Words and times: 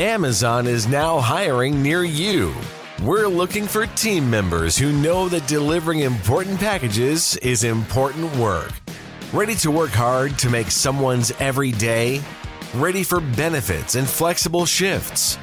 Amazon 0.00 0.68
is 0.68 0.86
now 0.86 1.18
hiring 1.18 1.82
near 1.82 2.04
you. 2.04 2.54
We're 3.02 3.26
looking 3.26 3.66
for 3.66 3.84
team 3.96 4.30
members 4.30 4.78
who 4.78 4.92
know 4.92 5.28
that 5.28 5.48
delivering 5.48 6.00
important 6.00 6.60
packages 6.60 7.36
is 7.38 7.64
important 7.64 8.32
work. 8.36 8.70
Ready 9.32 9.56
to 9.56 9.72
work 9.72 9.90
hard 9.90 10.38
to 10.38 10.50
make 10.50 10.70
someone's 10.70 11.32
every 11.40 11.72
day? 11.72 12.22
Ready 12.76 13.02
for 13.02 13.18
benefits 13.18 13.96
and 13.96 14.08
flexible 14.08 14.66
shifts? 14.66 15.36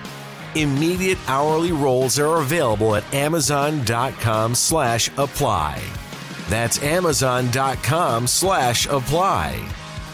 Immediate 0.55 1.17
hourly 1.27 1.73
roles 1.73 2.17
are 2.17 2.37
available 2.37 2.95
at 2.95 3.13
amazon.com 3.13 4.55
slash 4.55 5.09
apply. 5.17 5.83
That's 6.47 6.81
amazon.com 6.81 8.25
slash 8.27 8.87
apply. 8.87 9.69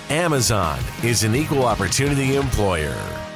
Amazon 0.10 0.80
is 1.04 1.24
an 1.24 1.36
equal 1.36 1.64
opportunity 1.64 2.38
employer. 2.38 3.31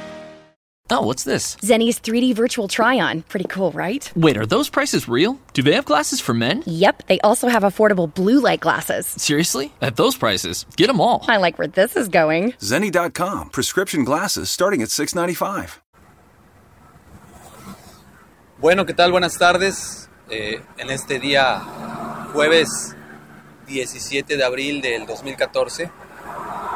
Oh, 0.88 1.02
what's 1.02 1.24
this? 1.24 1.56
Zenny's 1.62 1.98
3D 1.98 2.32
virtual 2.34 2.68
try 2.68 3.00
on. 3.00 3.22
Pretty 3.22 3.46
cool, 3.48 3.72
right? 3.72 4.08
Wait, 4.14 4.36
are 4.36 4.46
those 4.46 4.68
prices 4.68 5.08
real? 5.08 5.40
Do 5.52 5.62
they 5.62 5.72
have 5.74 5.84
glasses 5.84 6.20
for 6.20 6.32
men? 6.32 6.62
Yep, 6.66 7.06
they 7.08 7.18
also 7.20 7.48
have 7.48 7.64
affordable 7.64 8.12
blue 8.12 8.40
light 8.40 8.60
glasses. 8.60 9.06
Seriously? 9.06 9.72
At 9.82 9.96
those 9.96 10.16
prices? 10.16 10.64
Get 10.76 10.86
them 10.86 11.00
all. 11.00 11.24
I 11.26 11.38
like 11.38 11.58
where 11.58 11.66
this 11.66 11.96
is 11.96 12.08
going. 12.08 12.52
Zenny.com, 12.60 13.50
prescription 13.50 14.04
glasses 14.04 14.48
starting 14.48 14.80
at 14.80 14.88
$6.95. 14.90 15.78
Bueno, 18.58 18.86
¿qué 18.86 18.94
tal? 18.94 19.10
Buenas 19.10 19.36
tardes. 19.36 20.08
Eh, 20.30 20.60
en 20.78 20.90
este 20.90 21.18
día, 21.18 21.60
jueves 22.32 22.94
17 23.66 24.36
de 24.36 24.44
abril 24.44 24.80
del 24.80 25.04
2014, 25.04 25.90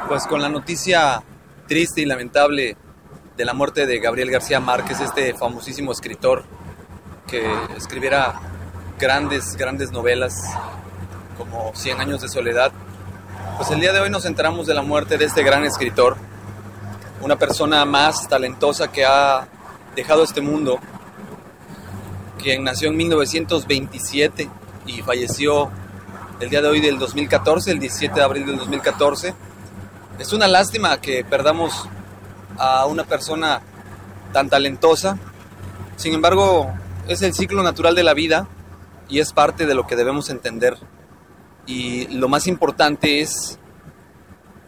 pues 0.09 0.27
con 0.27 0.43
la 0.43 0.49
noticia 0.49 1.23
triste 1.69 2.01
y 2.01 2.07
lamentable 2.07 2.77
de 3.41 3.47
la 3.47 3.55
muerte 3.55 3.87
de 3.87 3.99
Gabriel 4.01 4.31
García 4.31 4.61
Márquez, 4.61 5.01
este 5.01 5.33
famosísimo 5.33 5.93
escritor 5.93 6.45
que 7.27 7.43
escribiera 7.75 8.39
grandes, 8.99 9.57
grandes 9.57 9.91
novelas 9.93 10.35
como 11.39 11.73
Cien 11.75 11.99
años 12.03 12.21
de 12.21 12.29
soledad. 12.29 12.71
Pues 13.57 13.71
el 13.71 13.81
día 13.81 13.95
de 13.95 14.01
hoy 14.01 14.11
nos 14.11 14.27
enteramos 14.27 14.67
de 14.67 14.75
la 14.75 14.83
muerte 14.83 15.17
de 15.17 15.25
este 15.25 15.43
gran 15.43 15.65
escritor, 15.65 16.19
una 17.23 17.37
persona 17.37 17.87
más 17.87 18.29
talentosa 18.29 18.93
que 18.93 19.07
ha 19.07 19.49
dejado 19.97 20.23
este 20.23 20.43
mundo, 20.43 20.79
quien 22.43 22.63
nació 22.63 22.91
en 22.91 22.99
1927 22.99 24.51
y 24.85 25.01
falleció 25.01 25.71
el 26.41 26.51
día 26.51 26.61
de 26.61 26.69
hoy 26.69 26.83
del 26.83 26.99
2014, 26.99 27.71
el 27.71 27.79
17 27.79 28.17
de 28.17 28.23
abril 28.23 28.45
del 28.45 28.59
2014. 28.59 29.35
Es 30.19 30.35
una 30.35 30.47
lástima 30.47 31.01
que 31.01 31.25
perdamos 31.25 31.89
a 32.61 32.85
una 32.85 33.05
persona 33.05 33.63
tan 34.33 34.51
talentosa. 34.51 35.19
Sin 35.97 36.15
embargo, 36.15 36.73
es 37.09 37.23
el 37.23 37.33
ciclo 37.33 37.63
natural 37.63 37.95
de 37.95 38.05
la 38.05 38.15
vida 38.15 38.47
y 39.09 39.19
es 39.19 39.33
parte 39.33 39.67
de 39.67 39.75
lo 39.75 39.87
que 39.87 39.97
debemos 39.97 40.29
entender. 40.29 40.77
Y 41.67 42.07
lo 42.09 42.29
más 42.29 42.47
importante 42.47 43.21
es 43.21 43.59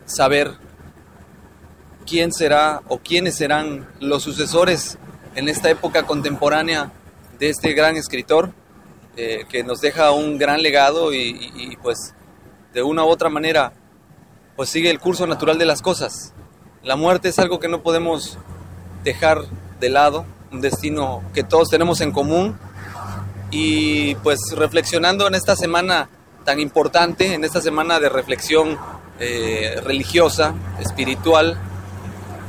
saber 0.06 0.52
quién 2.06 2.32
será 2.32 2.82
o 2.88 2.98
quiénes 2.98 3.36
serán 3.36 3.86
los 4.00 4.22
sucesores 4.22 4.98
en 5.34 5.48
esta 5.48 5.70
época 5.70 6.04
contemporánea 6.04 6.92
de 7.38 7.50
este 7.50 7.74
gran 7.74 7.96
escritor 7.96 8.52
eh, 9.16 9.44
que 9.50 9.62
nos 9.64 9.82
deja 9.82 10.12
un 10.12 10.38
gran 10.38 10.62
legado 10.62 11.12
y, 11.12 11.76
pues 11.82 12.14
de 12.72 12.82
una 12.82 13.04
u 13.04 13.08
otra 13.08 13.28
manera 13.28 13.74
pues 14.56 14.70
sigue 14.70 14.90
el 14.90 14.98
curso 14.98 15.26
natural 15.26 15.58
de 15.58 15.66
las 15.66 15.82
cosas. 15.82 16.32
La 16.84 16.96
muerte 16.96 17.28
es 17.28 17.38
algo 17.38 17.60
que 17.60 17.68
no 17.68 17.80
podemos 17.80 18.38
dejar 19.04 19.42
de 19.78 19.88
lado, 19.88 20.24
un 20.50 20.60
destino 20.60 21.22
que 21.32 21.44
todos 21.44 21.68
tenemos 21.68 22.00
en 22.00 22.10
común. 22.10 22.58
Y 23.52 24.16
pues 24.16 24.40
reflexionando 24.56 25.28
en 25.28 25.36
esta 25.36 25.54
semana 25.54 26.08
tan 26.44 26.58
importante, 26.58 27.34
en 27.34 27.44
esta 27.44 27.60
semana 27.60 28.00
de 28.00 28.08
reflexión 28.08 28.78
eh, 29.20 29.80
religiosa, 29.84 30.54
espiritual, 30.80 31.56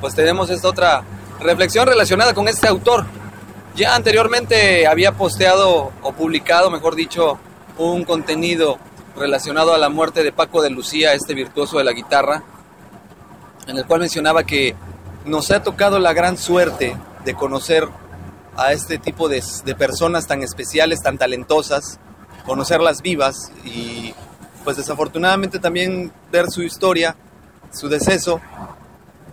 pues 0.02 0.16
tenemos 0.16 0.50
esta 0.50 0.68
otra 0.68 1.04
reflexión 1.40 1.86
relacionada 1.86 2.34
con 2.34 2.48
este 2.48 2.68
autor. 2.68 3.06
Ya 3.76 3.94
anteriormente 3.94 4.88
había 4.88 5.12
posteado 5.12 5.92
o 6.02 6.12
publicado, 6.14 6.72
mejor 6.72 6.96
dicho, 6.96 7.38
un 7.78 8.04
contenido 8.04 8.80
relacionado 9.16 9.76
a 9.76 9.78
la 9.78 9.90
muerte 9.90 10.24
de 10.24 10.32
Paco 10.32 10.64
de 10.64 10.72
Lucía, 10.72 11.14
este 11.14 11.36
virtuoso 11.36 11.78
de 11.78 11.84
la 11.84 11.92
guitarra, 11.92 12.44
en 13.68 13.78
el 13.78 13.86
cual 13.86 14.02
mencionaba 14.02 14.44
que 14.44 14.76
nos 15.26 15.52
ha 15.52 15.64
tocado 15.64 16.00
la 16.00 16.14
gran 16.14 16.38
suerte 16.38 16.98
de 17.24 17.34
conocer 17.34 17.88
a 18.56 18.74
este 18.74 18.98
tipo 18.98 19.30
de, 19.30 19.42
personas 19.78 20.28
tan 20.28 20.44
especiales, 20.44 21.02
tan 21.02 21.18
talentosas, 21.18 22.00
conocerlas 22.46 23.02
vivas 23.02 23.52
y 23.64 24.14
pues 24.64 24.78
desafortunadamente 24.78 25.60
también 25.60 26.12
ver 26.32 26.50
su 26.50 26.62
historia, 26.64 27.16
su 27.72 27.90
deceso. 27.90 28.42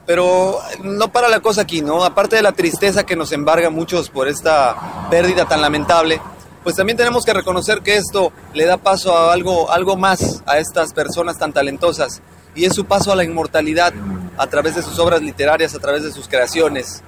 Pero 0.07 0.59
no 0.83 1.12
para 1.12 1.29
la 1.29 1.41
cosa 1.41 1.62
aquí, 1.62 1.83
¿no? 1.83 2.05
Aparte 2.05 2.37
de 2.37 2.43
la 2.43 2.53
tristeza 2.53 3.05
que 3.05 3.15
nos 3.15 3.31
embarga 3.33 3.69
a 3.69 3.71
muchos 3.71 4.11
por 4.11 4.27
esta 4.27 5.07
pérdida 5.11 5.47
tan 5.47 5.61
lamentable, 5.61 6.21
pues 6.65 6.77
también 6.77 6.97
tenemos 6.97 7.25
que 7.25 7.33
reconocer 7.33 7.83
que 7.83 7.97
esto 7.97 8.33
le 8.53 8.65
da 8.65 8.77
paso 8.77 9.17
a 9.17 9.33
algo, 9.33 9.71
algo 9.71 9.97
más 9.97 10.43
a 10.47 10.59
estas 10.59 10.93
personas 10.93 11.39
tan 11.39 11.53
talentosas 11.53 12.23
y 12.55 12.65
es 12.65 12.75
su 12.75 12.87
paso 12.87 13.12
a 13.12 13.17
la 13.17 13.25
inmortalidad 13.25 13.93
a 14.41 14.47
través 14.47 14.75
de 14.75 14.83
sus 14.83 14.99
obras 14.99 15.21
literarias, 15.21 15.75
a 15.75 15.78
través 15.78 16.03
de 16.03 16.11
sus 16.12 16.27
creaciones. 16.27 17.03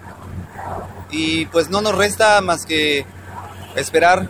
Y 1.11 1.47
pues 1.47 1.71
no 1.71 1.81
nos 1.81 1.97
resta 1.97 2.39
más 2.43 2.67
que 2.67 3.07
esperar 3.75 4.29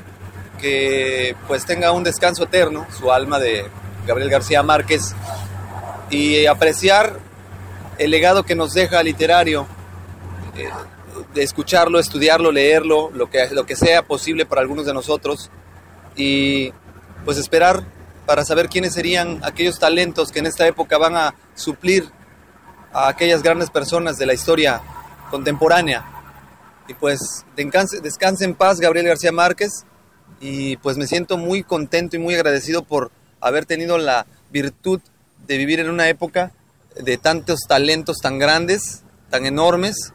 que 0.61 1.35
pues 1.49 1.67
tenga 1.67 1.91
un 1.91 2.05
descanso 2.05 2.45
eterno 2.45 2.87
su 2.97 3.11
alma 3.11 3.41
de 3.41 3.67
Gabriel 4.07 4.31
García 4.31 4.63
Márquez 4.63 5.17
y 6.11 6.47
apreciar 6.47 7.19
el 7.99 8.13
legado 8.13 8.45
que 8.45 8.55
nos 8.55 8.73
deja 8.73 9.03
literario, 9.03 9.67
eh, 10.57 10.69
de 11.35 11.43
escucharlo, 11.43 11.99
estudiarlo, 11.99 12.53
leerlo, 12.53 13.11
lo 13.13 13.29
que, 13.29 13.49
lo 13.51 13.67
que 13.67 13.75
sea 13.75 14.03
posible 14.03 14.47
para 14.47 14.61
algunos 14.61 14.87
de 14.87 14.95
nosotros 14.95 15.51
y 16.15 16.73
pues 17.25 17.37
esperar 17.37 17.83
para 18.27 18.45
saber 18.45 18.69
quiénes 18.69 18.95
serían 18.95 19.41
aquellos 19.43 19.81
talentos 19.81 20.31
que 20.31 20.39
en 20.39 20.47
esta 20.47 20.69
época 20.69 20.99
van 20.99 21.17
a 21.17 21.35
suplir 21.57 22.09
a 22.93 23.09
aquellas 23.09 23.43
grandes 23.43 23.71
personas 23.71 24.19
de 24.19 24.27
la 24.27 24.35
historia 24.35 24.81
contemporánea. 25.31 26.05
Y 26.89 26.95
pues 26.95 27.45
descanse, 27.57 28.01
descanse 28.01 28.45
en 28.45 28.55
paz 28.55 28.81
Gabriel 28.81 29.07
García 29.07 29.33
Márquez 29.33 29.85
y 30.41 30.77
pues 30.79 30.97
me 30.97 31.07
siento 31.07 31.39
muy 31.39 31.63
contento 31.63 32.17
y 32.17 32.19
muy 32.19 32.35
agradecido 32.35 32.83
por 32.83 33.11
haber 33.41 33.67
tenido 33.67 33.99
la 33.99 34.27
virtud 34.51 35.01
de 35.47 35.57
vivir 35.57 35.81
en 35.81 35.91
una 35.91 36.09
época 36.09 36.53
de 36.97 37.17
tantos 37.17 37.61
talentos 37.67 38.19
tan 38.19 38.39
grandes, 38.39 39.05
tan 39.31 39.47
enormes 39.47 40.13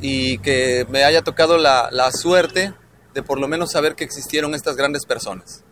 y 0.00 0.38
que 0.38 0.86
me 0.88 1.04
haya 1.04 1.22
tocado 1.22 1.58
la, 1.58 1.88
la 1.92 2.10
suerte 2.12 2.74
de 3.14 3.22
por 3.22 3.38
lo 3.38 3.48
menos 3.48 3.72
saber 3.72 3.94
que 3.94 4.04
existieron 4.04 4.54
estas 4.54 4.76
grandes 4.76 5.04
personas. 5.04 5.64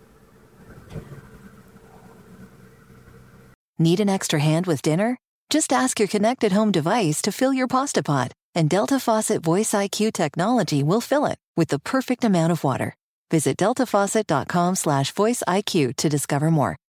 Need 3.78 4.00
an 4.00 4.08
extra 4.08 4.38
hand 4.40 4.66
with 4.66 4.80
dinner? 4.82 5.18
Just 5.48 5.72
ask 5.72 5.98
your 6.00 6.08
connected 6.08 6.52
home 6.52 6.72
device 6.72 7.22
to 7.22 7.32
fill 7.32 7.54
your 7.54 7.68
pasta 7.68 8.02
pot, 8.02 8.32
and 8.54 8.68
Delta 8.68 8.98
Faucet 8.98 9.42
Voice 9.42 9.72
IQ 9.72 10.12
technology 10.12 10.82
will 10.82 11.00
fill 11.00 11.26
it 11.26 11.38
with 11.56 11.68
the 11.68 11.78
perfect 11.78 12.24
amount 12.24 12.52
of 12.52 12.64
water. 12.64 12.96
Visit 13.30 13.56
deltafaucet.com 13.56 14.74
slash 14.74 15.12
voice 15.12 15.42
IQ 15.48 15.96
to 15.96 16.08
discover 16.08 16.50
more 16.50 16.76